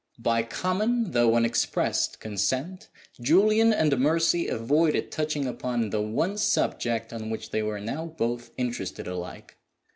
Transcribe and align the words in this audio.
By 0.17 0.41
common 0.41 1.11
(though 1.11 1.35
unexpressed) 1.35 2.19
consent, 2.19 2.89
Julian 3.21 3.71
and 3.71 3.95
Mercy 3.99 4.47
avoided 4.47 5.11
touching 5.11 5.45
upon 5.45 5.91
the 5.91 6.01
one 6.01 6.39
subject 6.39 7.13
on 7.13 7.29
which 7.29 7.51
they 7.51 7.61
were 7.61 7.79
now 7.79 8.07
both 8.07 8.49
interested 8.57 9.05
alike. 9.05 9.57